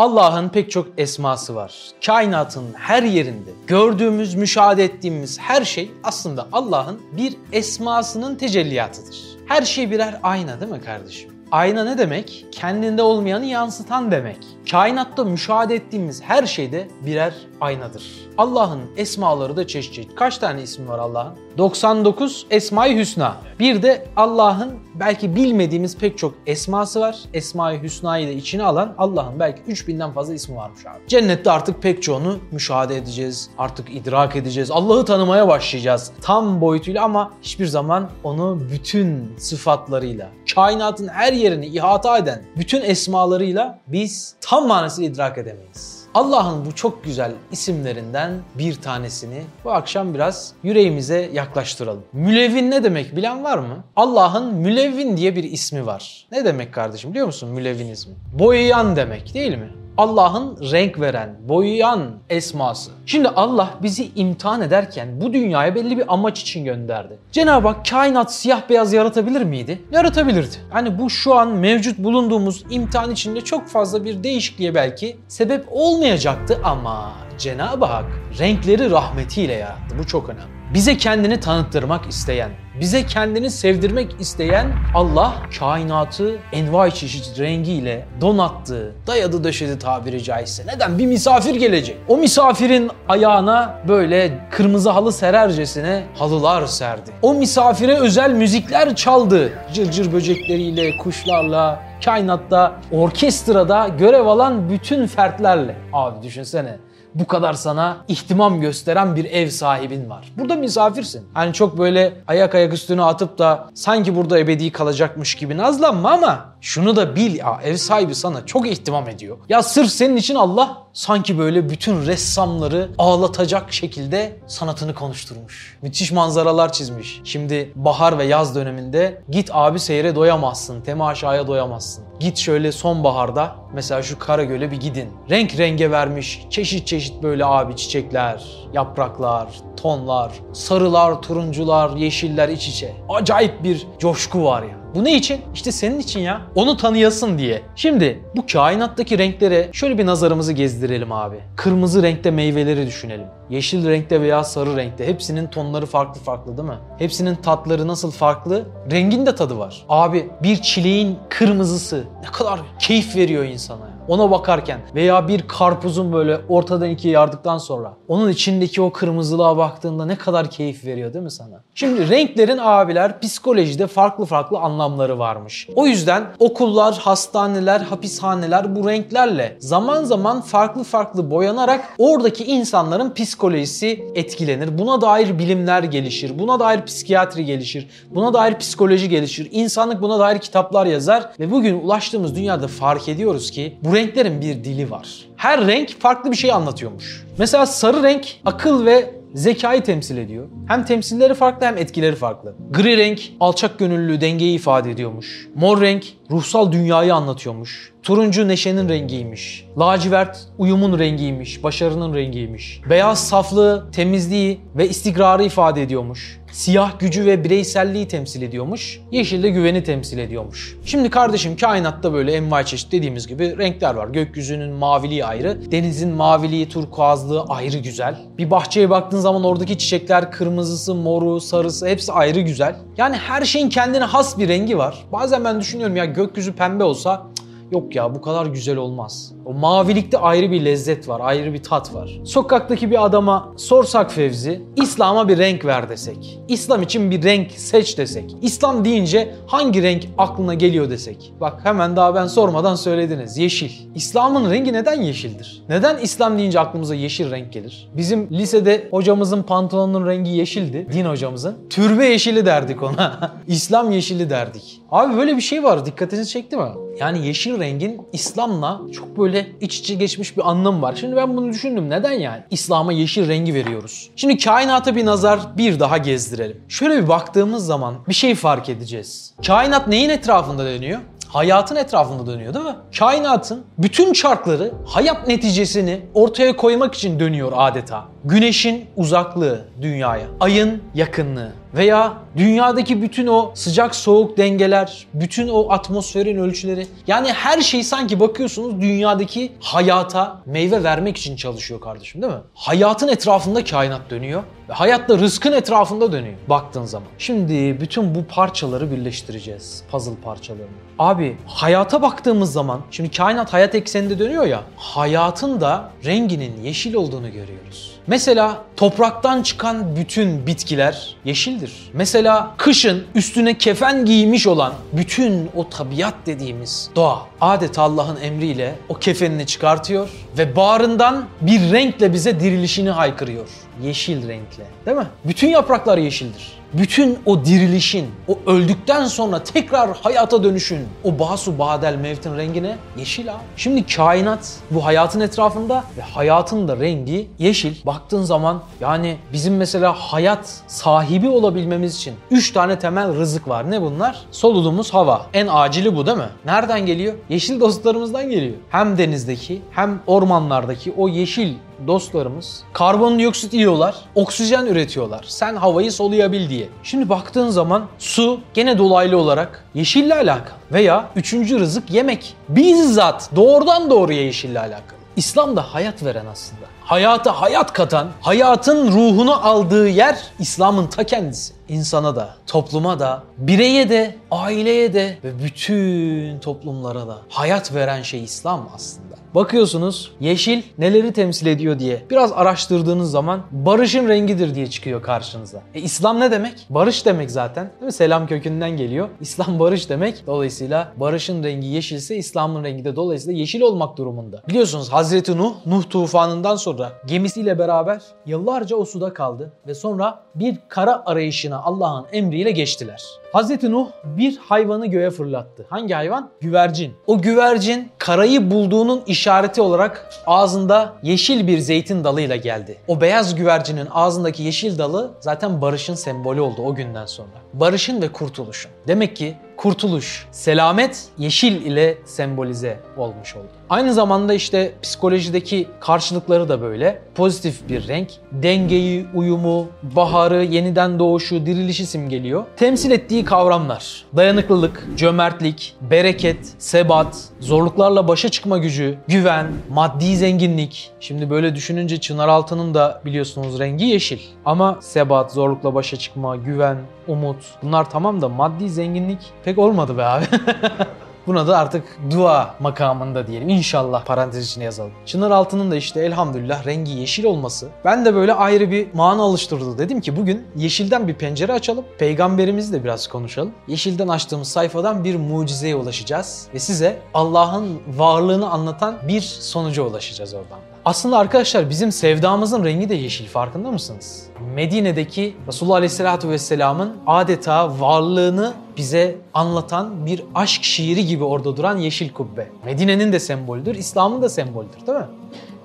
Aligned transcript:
Allah'ın 0.00 0.48
pek 0.48 0.70
çok 0.70 0.86
esması 0.98 1.54
var. 1.54 1.74
Kainatın 2.06 2.72
her 2.74 3.02
yerinde 3.02 3.50
gördüğümüz, 3.66 4.34
müşahede 4.34 4.84
ettiğimiz 4.84 5.38
her 5.38 5.64
şey 5.64 5.90
aslında 6.04 6.48
Allah'ın 6.52 7.00
bir 7.12 7.36
esmasının 7.52 8.36
tecelliyatıdır. 8.36 9.16
Her 9.46 9.62
şey 9.62 9.90
birer 9.90 10.20
ayna 10.22 10.60
değil 10.60 10.72
mi 10.72 10.80
kardeşim? 10.80 11.30
Ayna 11.52 11.84
ne 11.84 11.98
demek? 11.98 12.46
Kendinde 12.52 13.02
olmayanı 13.02 13.44
yansıtan 13.44 14.10
demek. 14.10 14.36
Kainatta 14.70 15.24
müşahede 15.24 15.74
ettiğimiz 15.74 16.22
her 16.22 16.46
şeyde 16.46 16.88
birer 17.06 17.34
aynadır. 17.60 18.04
Allah'ın 18.38 18.80
esmaları 18.96 19.56
da 19.56 19.66
çeşit 19.66 19.94
çeşit. 19.94 20.14
Kaç 20.14 20.38
tane 20.38 20.62
ismi 20.62 20.88
var 20.88 20.98
Allah'ın? 20.98 21.32
99 21.58 22.46
Esma-i 22.50 22.96
Hüsna. 22.96 23.36
Bir 23.58 23.82
de 23.82 24.06
Allah'ın 24.16 24.74
belki 24.94 25.36
bilmediğimiz 25.36 25.96
pek 25.96 26.18
çok 26.18 26.34
esması 26.46 27.00
var. 27.00 27.18
Esma-i 27.34 27.82
Hüsna'yı 27.82 28.28
da 28.28 28.32
içine 28.32 28.62
alan 28.62 28.94
Allah'ın 28.98 29.40
belki 29.40 29.62
3000'den 29.62 30.12
fazla 30.12 30.34
ismi 30.34 30.56
varmış 30.56 30.86
abi. 30.86 30.98
Cennette 31.08 31.50
artık 31.50 31.82
pek 31.82 32.02
çoğunu 32.02 32.38
müşahede 32.50 32.96
edeceğiz. 32.96 33.50
Artık 33.58 33.94
idrak 33.94 34.36
edeceğiz. 34.36 34.70
Allah'ı 34.70 35.04
tanımaya 35.04 35.48
başlayacağız. 35.48 36.12
Tam 36.22 36.60
boyutuyla 36.60 37.04
ama 37.04 37.32
hiçbir 37.42 37.66
zaman 37.66 38.10
onu 38.24 38.60
bütün 38.72 39.32
sıfatlarıyla, 39.38 40.28
kainatın 40.54 41.08
her 41.08 41.32
yerini 41.32 41.66
ihata 41.66 42.18
eden 42.18 42.42
bütün 42.56 42.82
esmalarıyla 42.82 43.80
biz 43.86 44.34
tam 44.40 44.66
manasıyla 44.66 45.10
idrak 45.10 45.38
edemeyiz. 45.38 45.99
Allah'ın 46.14 46.66
bu 46.66 46.74
çok 46.74 47.04
güzel 47.04 47.32
isimlerinden 47.52 48.32
bir 48.58 48.74
tanesini 48.74 49.42
bu 49.64 49.72
akşam 49.72 50.14
biraz 50.14 50.52
yüreğimize 50.62 51.30
yaklaştıralım. 51.32 52.02
Mülevvin 52.12 52.70
ne 52.70 52.84
demek 52.84 53.16
bilen 53.16 53.44
var 53.44 53.58
mı? 53.58 53.84
Allah'ın 53.96 54.54
mülevvin 54.54 55.16
diye 55.16 55.36
bir 55.36 55.44
ismi 55.44 55.86
var. 55.86 56.26
Ne 56.32 56.44
demek 56.44 56.74
kardeşim 56.74 57.10
biliyor 57.10 57.26
musun 57.26 57.48
mülevvin 57.50 57.88
ismi? 57.88 58.14
Boyayan 58.38 58.96
demek 58.96 59.34
değil 59.34 59.58
mi? 59.58 59.72
Allah'ın 60.00 60.72
renk 60.72 61.00
veren, 61.00 61.36
boyayan 61.48 62.10
esması. 62.30 62.90
Şimdi 63.06 63.28
Allah 63.28 63.70
bizi 63.82 64.10
imtihan 64.16 64.62
ederken 64.62 65.20
bu 65.20 65.32
dünyaya 65.32 65.74
belli 65.74 65.98
bir 65.98 66.04
amaç 66.08 66.40
için 66.40 66.64
gönderdi. 66.64 67.18
Cenab-ı 67.32 67.68
Hak 67.68 67.86
kainat 67.86 68.34
siyah 68.34 68.68
beyaz 68.68 68.92
yaratabilir 68.92 69.42
miydi? 69.42 69.82
Yaratabilirdi. 69.92 70.56
Hani 70.70 70.98
bu 70.98 71.10
şu 71.10 71.34
an 71.34 71.48
mevcut 71.48 71.98
bulunduğumuz 71.98 72.64
imtihan 72.70 73.10
içinde 73.10 73.40
çok 73.40 73.68
fazla 73.68 74.04
bir 74.04 74.22
değişikliğe 74.22 74.74
belki 74.74 75.16
sebep 75.28 75.64
olmayacaktı 75.70 76.58
ama 76.64 77.12
Cenab-ı 77.38 77.84
Hak 77.84 78.06
renkleri 78.38 78.90
rahmetiyle 78.90 79.52
yarattı. 79.52 79.98
Bu 79.98 80.06
çok 80.06 80.28
önemli. 80.28 80.60
Bize 80.74 80.96
kendini 80.96 81.40
tanıttırmak 81.40 82.06
isteyen, 82.06 82.50
bize 82.80 83.06
kendini 83.06 83.50
sevdirmek 83.50 84.20
isteyen 84.20 84.72
Allah 84.94 85.32
kainatı 85.58 86.38
envai 86.52 86.94
çeşit 86.94 87.38
rengiyle 87.38 88.06
donattı, 88.20 88.92
dayadı 89.06 89.44
döşedi 89.44 89.78
tabiri 89.78 90.22
caizse. 90.22 90.66
Neden? 90.66 90.98
Bir 90.98 91.06
misafir 91.06 91.54
gelecek. 91.54 91.96
O 92.08 92.16
misafirin 92.16 92.90
ayağına 93.08 93.74
böyle 93.88 94.38
kırmızı 94.50 94.90
halı 94.90 95.12
serercesine 95.12 96.02
halılar 96.18 96.66
serdi. 96.66 97.10
O 97.22 97.34
misafire 97.34 97.98
özel 97.98 98.32
müzikler 98.32 98.96
çaldı. 98.96 99.52
Cırcır 99.74 100.12
böcekleriyle, 100.12 100.96
kuşlarla, 100.96 101.82
kainatta, 102.04 102.72
orkestrada 102.92 103.88
görev 103.88 104.26
alan 104.26 104.70
bütün 104.70 105.06
fertlerle. 105.06 105.76
Abi 105.92 106.22
düşünsene 106.22 106.76
bu 107.14 107.26
kadar 107.26 107.52
sana 107.52 107.96
ihtimam 108.08 108.60
gösteren 108.60 109.16
bir 109.16 109.24
ev 109.24 109.48
sahibin 109.48 110.10
var. 110.10 110.32
Burada 110.38 110.56
misafirsin. 110.56 111.26
Hani 111.34 111.52
çok 111.52 111.78
böyle 111.78 112.12
ayak 112.28 112.54
ayak 112.54 112.72
üstüne 112.72 113.02
atıp 113.02 113.38
da 113.38 113.68
sanki 113.74 114.16
burada 114.16 114.38
ebedi 114.38 114.72
kalacakmış 114.72 115.34
gibi 115.34 115.56
nazlanma 115.56 116.10
ama 116.10 116.50
şunu 116.60 116.96
da 116.96 117.16
bil 117.16 117.34
ya 117.34 117.60
ev 117.64 117.76
sahibi 117.76 118.14
sana 118.14 118.46
çok 118.46 118.68
ihtimam 118.68 119.08
ediyor. 119.08 119.36
Ya 119.48 119.62
sırf 119.62 119.90
senin 119.90 120.16
için 120.16 120.34
Allah 120.34 120.78
sanki 120.92 121.38
böyle 121.38 121.68
bütün 121.68 122.06
ressamları 122.06 122.90
ağlatacak 122.98 123.72
şekilde 123.72 124.36
sanatını 124.46 124.94
konuşturmuş. 124.94 125.78
Müthiş 125.82 126.12
manzaralar 126.12 126.72
çizmiş. 126.72 127.20
Şimdi 127.24 127.72
bahar 127.74 128.18
ve 128.18 128.24
yaz 128.24 128.54
döneminde 128.54 129.22
git 129.30 129.50
abi 129.52 129.78
seyre 129.78 130.14
doyamazsın, 130.14 130.80
temaşaya 130.80 131.46
doyamazsın. 131.46 132.04
Git 132.20 132.38
şöyle 132.38 132.72
sonbaharda 132.72 133.56
mesela 133.74 134.02
şu 134.02 134.18
Karagöl'e 134.18 134.70
bir 134.70 134.80
gidin. 134.80 135.08
Renk 135.30 135.58
renge 135.58 135.90
vermiş 135.90 136.46
çeşit 136.50 136.86
çeşit 136.86 136.99
böyle 137.22 137.44
abi 137.44 137.76
çiçekler, 137.76 138.44
yapraklar, 138.72 139.48
tonlar, 139.76 140.32
sarılar, 140.52 141.22
turuncular, 141.22 141.96
yeşiller 141.96 142.48
iç 142.48 142.68
içe. 142.68 142.92
Acayip 143.08 143.64
bir 143.64 143.86
coşku 143.98 144.44
var 144.44 144.62
ya. 144.62 144.79
Bu 144.94 145.04
ne 145.04 145.16
için? 145.16 145.40
İşte 145.54 145.72
senin 145.72 145.98
için 145.98 146.20
ya. 146.20 146.40
Onu 146.54 146.76
tanıyasın 146.76 147.38
diye. 147.38 147.62
Şimdi 147.76 148.24
bu 148.36 148.44
kainattaki 148.52 149.18
renklere 149.18 149.68
şöyle 149.72 149.98
bir 149.98 150.06
nazarımızı 150.06 150.52
gezdirelim 150.52 151.12
abi. 151.12 151.36
Kırmızı 151.56 152.02
renkte 152.02 152.30
meyveleri 152.30 152.86
düşünelim. 152.86 153.26
Yeşil 153.50 153.88
renkte 153.88 154.20
veya 154.20 154.44
sarı 154.44 154.76
renkte. 154.76 155.06
Hepsinin 155.06 155.46
tonları 155.46 155.86
farklı 155.86 156.20
farklı 156.20 156.56
değil 156.56 156.68
mi? 156.68 156.78
Hepsinin 156.98 157.34
tatları 157.34 157.88
nasıl 157.88 158.10
farklı? 158.10 158.64
Rengin 158.90 159.26
de 159.26 159.34
tadı 159.34 159.58
var. 159.58 159.84
Abi 159.88 160.30
bir 160.42 160.56
çileğin 160.56 161.18
kırmızısı 161.28 162.04
ne 162.24 162.30
kadar 162.32 162.60
keyif 162.78 163.16
veriyor 163.16 163.44
insana 163.44 163.80
ya. 163.80 163.90
Ona 164.08 164.30
bakarken 164.30 164.80
veya 164.94 165.28
bir 165.28 165.48
karpuzun 165.48 166.12
böyle 166.12 166.40
ortadan 166.48 166.90
ikiye 166.90 167.14
yardıktan 167.14 167.58
sonra 167.58 167.94
onun 168.08 168.28
içindeki 168.28 168.82
o 168.82 168.92
kırmızılığa 168.92 169.56
baktığında 169.56 170.06
ne 170.06 170.16
kadar 170.16 170.50
keyif 170.50 170.84
veriyor 170.84 171.12
değil 171.14 171.24
mi 171.24 171.30
sana? 171.30 171.62
Şimdi 171.74 172.08
renklerin 172.10 172.58
abiler 172.62 173.20
psikolojide 173.20 173.86
farklı 173.86 174.24
farklı 174.24 174.58
anlamları 174.58 174.79
varmış. 174.88 175.68
O 175.76 175.86
yüzden 175.86 176.24
okullar, 176.38 176.98
hastaneler, 176.98 177.80
hapishaneler 177.80 178.76
bu 178.76 178.88
renklerle 178.88 179.56
zaman 179.58 180.04
zaman 180.04 180.40
farklı 180.40 180.84
farklı 180.84 181.30
boyanarak 181.30 181.94
oradaki 181.98 182.44
insanların 182.44 183.14
psikolojisi 183.14 184.04
etkilenir. 184.14 184.78
Buna 184.78 185.00
dair 185.00 185.38
bilimler 185.38 185.82
gelişir. 185.82 186.38
Buna 186.38 186.60
dair 186.60 186.84
psikiyatri 186.84 187.44
gelişir. 187.44 187.88
Buna 188.10 188.34
dair 188.34 188.58
psikoloji 188.58 189.08
gelişir. 189.08 189.48
İnsanlık 189.50 190.02
buna 190.02 190.18
dair 190.18 190.38
kitaplar 190.38 190.86
yazar 190.86 191.30
ve 191.40 191.50
bugün 191.50 191.80
ulaştığımız 191.80 192.36
dünyada 192.36 192.68
fark 192.68 193.08
ediyoruz 193.08 193.50
ki 193.50 193.76
bu 193.84 193.94
renklerin 193.94 194.40
bir 194.40 194.64
dili 194.64 194.90
var. 194.90 195.08
Her 195.36 195.66
renk 195.66 196.00
farklı 196.00 196.30
bir 196.30 196.36
şey 196.36 196.52
anlatıyormuş. 196.52 197.26
Mesela 197.38 197.66
sarı 197.66 198.02
renk 198.02 198.26
akıl 198.44 198.84
ve 198.86 199.19
zekayı 199.34 199.82
temsil 199.82 200.16
ediyor. 200.16 200.46
Hem 200.68 200.84
temsilleri 200.84 201.34
farklı 201.34 201.66
hem 201.66 201.78
etkileri 201.78 202.16
farklı. 202.16 202.54
Gri 202.70 202.96
renk 202.96 203.20
alçak 203.40 203.78
gönüllü 203.78 204.20
dengeyi 204.20 204.54
ifade 204.54 204.90
ediyormuş. 204.90 205.48
Mor 205.54 205.80
renk 205.80 206.04
ruhsal 206.30 206.72
dünyayı 206.72 207.14
anlatıyormuş. 207.14 207.92
Turuncu 208.02 208.48
neşenin 208.48 208.88
rengiymiş. 208.88 209.64
Lacivert 209.78 210.38
uyumun 210.58 210.98
rengiymiş, 210.98 211.62
başarının 211.62 212.14
rengiymiş. 212.14 212.80
Beyaz 212.90 213.28
saflığı, 213.28 213.86
temizliği 213.92 214.60
ve 214.76 214.88
istikrarı 214.88 215.44
ifade 215.44 215.82
ediyormuş. 215.82 216.40
Siyah 216.52 216.98
gücü 216.98 217.26
ve 217.26 217.44
bireyselliği 217.44 218.08
temsil 218.08 218.42
ediyormuş. 218.42 219.00
Yeşil 219.12 219.42
de 219.42 219.50
güveni 219.50 219.84
temsil 219.84 220.18
ediyormuş. 220.18 220.76
Şimdi 220.84 221.10
kardeşim 221.10 221.56
kainatta 221.56 222.12
böyle 222.12 222.32
envai 222.32 222.66
çeşit 222.66 222.92
dediğimiz 222.92 223.26
gibi 223.26 223.58
renkler 223.58 223.94
var. 223.94 224.08
Gökyüzünün 224.08 224.72
maviliği 224.72 225.24
ayrı, 225.24 225.72
denizin 225.72 226.14
maviliği, 226.14 226.68
turkuazlığı 226.68 227.44
ayrı 227.48 227.78
güzel. 227.78 228.18
Bir 228.38 228.50
bahçeye 228.50 228.90
baktığın 228.90 229.20
zaman 229.20 229.44
oradaki 229.44 229.78
çiçekler 229.78 230.30
kırmızısı, 230.30 230.94
moru, 230.94 231.40
sarısı 231.40 231.86
hepsi 231.86 232.12
ayrı 232.12 232.40
güzel. 232.40 232.76
Yani 232.96 233.16
her 233.16 233.44
şeyin 233.44 233.68
kendine 233.68 234.04
has 234.04 234.38
bir 234.38 234.48
rengi 234.48 234.78
var. 234.78 235.06
Bazen 235.12 235.44
ben 235.44 235.60
düşünüyorum 235.60 235.96
ya 235.96 236.04
gökyüzü 236.04 236.52
pembe 236.52 236.84
olsa 236.84 237.26
Yok 237.72 237.96
ya 237.96 238.14
bu 238.14 238.20
kadar 238.20 238.46
güzel 238.46 238.76
olmaz. 238.76 239.32
O 239.44 239.52
mavilikte 239.52 240.18
ayrı 240.18 240.50
bir 240.50 240.64
lezzet 240.64 241.08
var, 241.08 241.20
ayrı 241.24 241.52
bir 241.52 241.62
tat 241.62 241.94
var. 241.94 242.20
Sokaktaki 242.24 242.90
bir 242.90 243.04
adama 243.04 243.52
sorsak 243.56 244.12
Fevzi, 244.12 244.62
İslam'a 244.76 245.28
bir 245.28 245.38
renk 245.38 245.64
ver 245.64 245.88
desek. 245.88 246.40
İslam 246.48 246.82
için 246.82 247.10
bir 247.10 247.22
renk 247.22 247.50
seç 247.52 247.98
desek. 247.98 248.36
İslam 248.42 248.84
deyince 248.84 249.34
hangi 249.46 249.82
renk 249.82 250.06
aklına 250.18 250.54
geliyor 250.54 250.90
desek. 250.90 251.32
Bak 251.40 251.60
hemen 251.64 251.96
daha 251.96 252.14
ben 252.14 252.26
sormadan 252.26 252.74
söylediniz. 252.74 253.38
Yeşil. 253.38 253.70
İslam'ın 253.94 254.50
rengi 254.50 254.72
neden 254.72 255.02
yeşildir? 255.02 255.62
Neden 255.68 255.98
İslam 255.98 256.38
deyince 256.38 256.60
aklımıza 256.60 256.94
yeşil 256.94 257.30
renk 257.30 257.52
gelir? 257.52 257.90
Bizim 257.96 258.30
lisede 258.30 258.88
hocamızın 258.90 259.42
pantolonunun 259.42 260.06
rengi 260.06 260.30
yeşildi. 260.30 260.86
Din 260.92 261.04
hocamızın. 261.04 261.56
Türbe 261.70 262.06
yeşili 262.06 262.46
derdik 262.46 262.82
ona. 262.82 263.32
İslam 263.46 263.90
yeşili 263.90 264.30
derdik. 264.30 264.82
Abi 264.90 265.16
böyle 265.16 265.36
bir 265.36 265.42
şey 265.42 265.64
var. 265.64 265.86
Dikkatinizi 265.86 266.30
çekti 266.30 266.56
mi? 266.56 266.68
Yani 267.00 267.26
yeşil 267.26 267.60
rengin 267.60 268.02
İslam'la 268.12 268.80
çok 268.92 269.18
böyle 269.18 269.29
iç 269.60 269.78
içe 269.78 269.94
geçmiş 269.94 270.36
bir 270.36 270.50
anlamı 270.50 270.82
var. 270.82 270.94
Şimdi 271.00 271.16
ben 271.16 271.36
bunu 271.36 271.48
düşündüm. 271.48 271.90
Neden 271.90 272.12
yani? 272.12 272.42
İslam'a 272.50 272.92
yeşil 272.92 273.28
rengi 273.28 273.54
veriyoruz. 273.54 274.10
Şimdi 274.16 274.38
kainata 274.38 274.96
bir 274.96 275.06
nazar 275.06 275.40
bir 275.56 275.80
daha 275.80 275.98
gezdirelim. 275.98 276.60
Şöyle 276.68 277.02
bir 277.02 277.08
baktığımız 277.08 277.66
zaman 277.66 277.94
bir 278.08 278.14
şey 278.14 278.34
fark 278.34 278.68
edeceğiz. 278.68 279.34
Kainat 279.46 279.88
neyin 279.88 280.10
etrafında 280.10 280.64
dönüyor? 280.64 281.00
hayatın 281.32 281.76
etrafında 281.76 282.26
dönüyor 282.26 282.54
değil 282.54 282.64
mi? 282.64 282.76
Kainatın 282.98 283.64
bütün 283.78 284.12
çarkları 284.12 284.72
hayat 284.86 285.28
neticesini 285.28 286.00
ortaya 286.14 286.56
koymak 286.56 286.94
için 286.94 287.20
dönüyor 287.20 287.52
adeta. 287.54 288.04
Güneşin 288.24 288.86
uzaklığı 288.96 289.64
dünyaya, 289.82 290.26
ayın 290.40 290.82
yakınlığı, 290.94 291.52
Veya 291.74 292.12
dünyadaki 292.36 293.02
bütün 293.02 293.26
o 293.26 293.50
sıcak 293.54 293.94
soğuk 293.94 294.36
dengeler, 294.36 295.06
bütün 295.14 295.48
o 295.48 295.72
atmosferin 295.72 296.38
ölçüleri. 296.38 296.86
Yani 297.06 297.32
her 297.32 297.60
şey 297.60 297.82
sanki 297.82 298.20
bakıyorsunuz 298.20 298.80
dünyadaki 298.80 299.52
hayata 299.60 300.42
meyve 300.46 300.82
vermek 300.84 301.16
için 301.16 301.36
çalışıyor 301.36 301.80
kardeşim 301.80 302.22
değil 302.22 302.32
mi? 302.32 302.40
Hayatın 302.54 303.08
etrafında 303.08 303.64
kainat 303.64 304.10
dönüyor. 304.10 304.42
Ve 304.68 304.72
hayat 304.72 305.08
da 305.08 305.18
rızkın 305.18 305.52
etrafında 305.52 306.12
dönüyor 306.12 306.34
baktığın 306.48 306.84
zaman. 306.84 307.08
Şimdi 307.18 307.80
bütün 307.80 308.14
bu 308.14 308.24
parçaları 308.24 308.90
birleştireceğiz. 308.90 309.82
Puzzle 309.90 310.20
parçalarını. 310.24 310.66
Abi 310.98 311.36
hayata 311.46 312.02
baktığımız 312.02 312.52
zaman 312.52 312.80
şimdi 312.90 313.10
kainat 313.10 313.52
hayat 313.52 313.74
ekseninde 313.74 314.18
dönüyor 314.18 314.46
ya. 314.46 314.60
Hayatın 314.76 315.60
da 315.60 315.90
renginin 316.04 316.62
yeşil 316.62 316.94
olduğunu 316.94 317.32
görüyoruz. 317.32 318.00
Mesela 318.10 318.62
topraktan 318.76 319.42
çıkan 319.42 319.96
bütün 319.96 320.46
bitkiler 320.46 321.16
yeşildir. 321.24 321.72
Mesela 321.92 322.54
kışın 322.56 323.04
üstüne 323.14 323.58
kefen 323.58 324.04
giymiş 324.04 324.46
olan 324.46 324.72
bütün 324.92 325.50
o 325.56 325.68
tabiat 325.68 326.14
dediğimiz 326.26 326.90
doğa 326.96 327.26
adeta 327.40 327.82
Allah'ın 327.82 328.16
emriyle 328.22 328.74
o 328.88 328.94
kefenini 328.94 329.46
çıkartıyor 329.46 330.08
ve 330.38 330.56
bağrından 330.56 331.24
bir 331.40 331.72
renkle 331.72 332.12
bize 332.12 332.40
dirilişini 332.40 332.90
haykırıyor. 332.90 333.48
Yeşil 333.82 334.28
renkle. 334.28 334.64
Değil 334.86 334.96
mi? 334.96 335.06
Bütün 335.24 335.48
yapraklar 335.48 335.98
yeşildir 335.98 336.59
bütün 336.72 337.18
o 337.26 337.44
dirilişin, 337.44 338.06
o 338.28 338.38
öldükten 338.46 339.04
sonra 339.04 339.42
tekrar 339.42 339.96
hayata 339.96 340.44
dönüşün, 340.44 340.80
o 341.04 341.18
basu 341.18 341.58
badel 341.58 341.94
mevtin 341.94 342.36
rengine 342.36 342.76
yeşil 342.96 343.32
abi. 343.32 343.40
Şimdi 343.56 343.86
kainat 343.86 344.56
bu 344.70 344.84
hayatın 344.84 345.20
etrafında 345.20 345.84
ve 345.96 346.02
hayatın 346.02 346.68
da 346.68 346.76
rengi 346.76 347.28
yeşil. 347.38 347.74
Baktığın 347.86 348.22
zaman 348.22 348.62
yani 348.80 349.16
bizim 349.32 349.56
mesela 349.56 349.92
hayat 349.92 350.62
sahibi 350.66 351.28
olabilmemiz 351.28 351.96
için 351.96 352.14
3 352.30 352.52
tane 352.52 352.78
temel 352.78 353.16
rızık 353.16 353.48
var. 353.48 353.70
Ne 353.70 353.82
bunlar? 353.82 354.18
Soluduğumuz 354.30 354.94
hava. 354.94 355.26
En 355.34 355.48
acili 355.50 355.96
bu 355.96 356.06
değil 356.06 356.18
mi? 356.18 356.28
Nereden 356.44 356.86
geliyor? 356.86 357.14
Yeşil 357.28 357.60
dostlarımızdan 357.60 358.30
geliyor. 358.30 358.56
Hem 358.70 358.98
denizdeki 358.98 359.62
hem 359.70 360.00
ormanlardaki 360.06 360.94
o 360.96 361.08
yeşil 361.08 361.54
dostlarımız 361.86 362.62
karbondioksit 362.72 363.54
yiyorlar, 363.54 363.94
oksijen 364.14 364.66
üretiyorlar. 364.66 365.24
Sen 365.28 365.56
havayı 365.56 365.92
soluyabil 365.92 366.48
diye. 366.48 366.68
Şimdi 366.82 367.08
baktığın 367.08 367.48
zaman 367.48 367.86
su 367.98 368.40
gene 368.54 368.78
dolaylı 368.78 369.18
olarak 369.18 369.64
yeşille 369.74 370.14
alakalı 370.14 370.56
veya 370.72 371.10
üçüncü 371.16 371.60
rızık 371.60 371.90
yemek. 371.90 372.36
Bizzat 372.48 373.30
doğrudan 373.36 373.90
doğruya 373.90 374.22
yeşille 374.22 374.60
alakalı. 374.60 375.00
İslam 375.16 375.56
da 375.56 375.62
hayat 375.74 376.04
veren 376.04 376.26
aslında. 376.26 376.66
Hayata 376.84 377.40
hayat 377.40 377.72
katan, 377.72 378.08
hayatın 378.20 378.92
ruhunu 378.92 379.46
aldığı 379.46 379.88
yer 379.88 380.18
İslam'ın 380.38 380.86
ta 380.86 381.04
kendisi. 381.04 381.52
İnsana 381.68 382.16
da, 382.16 382.34
topluma 382.46 383.00
da, 383.00 383.22
bireye 383.38 383.88
de, 383.88 384.16
aileye 384.30 384.94
de 384.94 385.18
ve 385.24 385.42
bütün 385.44 386.38
toplumlara 386.38 387.08
da 387.08 387.18
hayat 387.28 387.74
veren 387.74 388.02
şey 388.02 388.24
İslam 388.24 388.68
aslında. 388.74 389.09
Bakıyorsunuz 389.34 390.12
yeşil 390.20 390.62
neleri 390.78 391.12
temsil 391.12 391.46
ediyor 391.46 391.78
diye 391.78 392.02
biraz 392.10 392.32
araştırdığınız 392.32 393.10
zaman 393.10 393.40
barışın 393.50 394.08
rengidir 394.08 394.54
diye 394.54 394.66
çıkıyor 394.66 395.02
karşınıza. 395.02 395.62
E 395.74 395.80
İslam 395.80 396.20
ne 396.20 396.30
demek? 396.30 396.66
Barış 396.70 397.06
demek 397.06 397.30
zaten. 397.30 397.70
Değil 397.74 397.84
mi? 397.86 397.92
Selam 397.92 398.26
kökünden 398.26 398.70
geliyor. 398.76 399.08
İslam 399.20 399.58
barış 399.58 399.90
demek. 399.90 400.26
Dolayısıyla 400.26 400.92
barışın 400.96 401.44
rengi 401.44 401.66
yeşilse 401.66 402.16
İslam'ın 402.16 402.64
rengi 402.64 402.84
de 402.84 402.96
dolayısıyla 402.96 403.40
yeşil 403.40 403.60
olmak 403.60 403.96
durumunda. 403.96 404.42
Biliyorsunuz 404.48 404.92
Hazreti 404.92 405.38
Nuh, 405.38 405.54
Nuh 405.66 405.82
tufanından 405.90 406.56
sonra 406.56 406.92
gemisiyle 407.06 407.58
beraber 407.58 408.02
yıllarca 408.26 408.76
o 408.76 408.84
suda 408.84 409.14
kaldı 409.14 409.52
ve 409.66 409.74
sonra 409.74 410.22
bir 410.34 410.58
kara 410.68 411.02
arayışına 411.06 411.62
Allah'ın 411.62 412.06
emriyle 412.12 412.50
geçtiler. 412.50 413.02
Hazreti 413.32 413.72
Nuh 413.72 413.88
bir 414.04 414.36
hayvanı 414.36 414.86
göğe 414.86 415.10
fırlattı. 415.10 415.66
Hangi 415.70 415.94
hayvan? 415.94 416.30
Güvercin. 416.40 416.92
O 417.06 417.22
güvercin 417.22 417.90
karayı 417.98 418.50
bulduğunun 418.50 419.02
işareti 419.20 419.60
olarak 419.60 420.10
ağzında 420.26 420.92
yeşil 421.02 421.46
bir 421.46 421.58
zeytin 421.58 422.04
dalıyla 422.04 422.36
geldi. 422.36 422.78
O 422.88 423.00
beyaz 423.00 423.34
güvercinin 423.34 423.88
ağzındaki 423.90 424.42
yeşil 424.42 424.78
dalı 424.78 425.10
zaten 425.20 425.60
barışın 425.60 425.94
sembolü 425.94 426.40
oldu 426.40 426.62
o 426.62 426.74
günden 426.74 427.06
sonra. 427.06 427.28
Barışın 427.52 428.02
ve 428.02 428.08
kurtuluşun. 428.12 428.70
Demek 428.88 429.16
ki 429.16 429.36
kurtuluş, 429.60 430.26
selamet 430.30 431.08
yeşil 431.18 431.52
ile 431.52 431.98
sembolize 432.04 432.80
olmuş 432.96 433.36
oldu. 433.36 433.48
Aynı 433.70 433.94
zamanda 433.94 434.34
işte 434.34 434.72
psikolojideki 434.82 435.68
karşılıkları 435.80 436.48
da 436.48 436.60
böyle. 436.60 437.02
Pozitif 437.14 437.68
bir 437.68 437.88
renk, 437.88 438.08
dengeyi, 438.32 439.06
uyumu, 439.14 439.66
baharı, 439.82 440.44
yeniden 440.44 440.98
doğuşu, 440.98 441.46
dirilişi 441.46 441.86
simgeliyor. 441.86 442.44
Temsil 442.56 442.90
ettiği 442.90 443.24
kavramlar 443.24 444.04
dayanıklılık, 444.16 444.86
cömertlik, 444.96 445.74
bereket, 445.80 446.54
sebat, 446.58 447.24
zorluklarla 447.40 448.08
başa 448.08 448.28
çıkma 448.28 448.58
gücü, 448.58 448.98
güven, 449.08 449.46
maddi 449.70 450.16
zenginlik. 450.16 450.90
Şimdi 451.00 451.30
böyle 451.30 451.54
düşününce 451.54 452.00
çınar 452.00 452.28
altının 452.28 452.74
da 452.74 453.00
biliyorsunuz 453.04 453.58
rengi 453.58 453.84
yeşil. 453.84 454.20
Ama 454.44 454.78
sebat, 454.82 455.32
zorlukla 455.32 455.74
başa 455.74 455.96
çıkma, 455.96 456.36
güven, 456.36 456.78
umut 457.08 457.36
bunlar 457.62 457.90
tamam 457.90 458.20
da 458.20 458.28
maddi 458.28 458.70
zenginlik 458.70 459.18
pek 459.44 459.49
olmadı 459.58 459.98
be 459.98 460.04
abi. 460.04 460.24
Buna 461.26 461.46
da 461.46 461.58
artık 461.58 461.84
dua 462.10 462.54
makamında 462.60 463.26
diyelim. 463.26 463.48
İnşallah 463.48 464.04
parantez 464.04 464.46
içine 464.46 464.64
yazalım. 464.64 464.92
Çınar 465.06 465.30
altının 465.30 465.70
da 465.70 465.76
işte 465.76 466.00
elhamdülillah 466.00 466.66
rengi 466.66 466.92
yeşil 466.92 467.24
olması. 467.24 467.68
Ben 467.84 468.04
de 468.04 468.14
böyle 468.14 468.34
ayrı 468.34 468.70
bir 468.70 468.86
mana 468.94 469.22
alıştırdı. 469.22 469.78
Dedim 469.78 470.00
ki 470.00 470.16
bugün 470.16 470.46
yeşilden 470.56 471.08
bir 471.08 471.14
pencere 471.14 471.52
açalım. 471.52 471.84
Peygamberimizi 471.98 472.72
de 472.72 472.84
biraz 472.84 473.06
konuşalım. 473.06 473.52
Yeşilden 473.68 474.08
açtığımız 474.08 474.48
sayfadan 474.48 475.04
bir 475.04 475.16
mucizeye 475.16 475.76
ulaşacağız. 475.76 476.46
Ve 476.54 476.58
size 476.58 476.98
Allah'ın 477.14 477.80
varlığını 477.96 478.50
anlatan 478.50 478.96
bir 479.08 479.20
sonuca 479.20 479.82
ulaşacağız 479.82 480.34
oradan. 480.34 480.58
Aslında 480.90 481.18
arkadaşlar 481.18 481.70
bizim 481.70 481.92
sevdamızın 481.92 482.64
rengi 482.64 482.88
de 482.88 482.94
yeşil 482.94 483.26
farkında 483.26 483.70
mısınız? 483.70 484.26
Medine'deki 484.54 485.36
Resulullah 485.48 485.74
Aleyhisselatü 485.74 486.28
Vesselam'ın 486.28 486.96
adeta 487.06 487.80
varlığını 487.80 488.54
bize 488.76 489.16
anlatan 489.34 490.06
bir 490.06 490.22
aşk 490.34 490.64
şiiri 490.64 491.06
gibi 491.06 491.24
orada 491.24 491.56
duran 491.56 491.76
yeşil 491.76 492.12
kubbe. 492.12 492.48
Medine'nin 492.64 493.12
de 493.12 493.20
sembolüdür, 493.20 493.74
İslam'ın 493.74 494.22
da 494.22 494.28
sembolüdür 494.28 494.86
değil 494.86 494.98
mi? 494.98 495.06